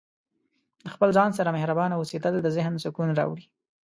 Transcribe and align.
د 0.83 0.85
خپل 0.95 1.09
ځان 1.17 1.29
سره 1.37 1.55
مهربانه 1.57 1.93
اوسیدل 1.97 2.33
د 2.41 2.47
ذهن 2.57 2.73
سکون 2.83 3.09
راوړي. 3.19 3.45